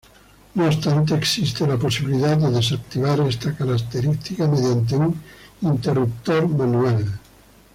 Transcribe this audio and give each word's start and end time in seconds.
No 0.55 0.65
obstante, 0.65 1.13
existe 1.13 1.67
la 1.67 1.77
posibilidad 1.77 2.35
de 2.35 2.49
desactivar 2.49 3.19
esta 3.19 3.55
característica 3.55 4.47
mediante 4.47 4.95
un 4.95 5.21
interruptor 5.61 6.47
manual. 6.49 7.19